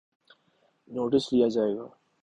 Notice 0.87 1.25
لیا 1.33 1.47
جائے 1.47 1.73
گا۔ 1.77 1.87